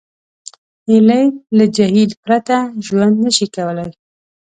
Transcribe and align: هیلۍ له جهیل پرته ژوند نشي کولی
هیلۍ 0.87 1.25
له 1.57 1.65
جهیل 1.75 2.11
پرته 2.23 2.57
ژوند 2.85 3.15
نشي 3.25 3.47
کولی 3.55 3.87